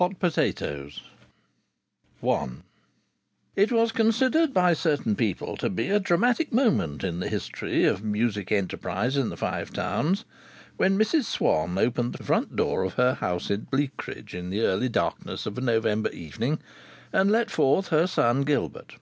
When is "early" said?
14.62-14.88